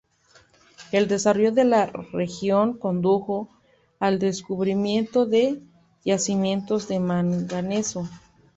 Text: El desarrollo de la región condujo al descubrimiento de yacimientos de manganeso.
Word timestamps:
El 0.91 1.07
desarrollo 1.07 1.51
de 1.51 1.63
la 1.63 1.85
región 2.11 2.73
condujo 2.75 3.49
al 3.99 4.17
descubrimiento 4.17 5.27
de 5.27 5.61
yacimientos 6.03 6.87
de 6.87 6.99
manganeso. 6.99 8.09